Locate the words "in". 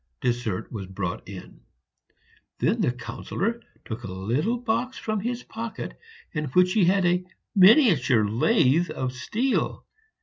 1.29-1.61, 6.31-6.45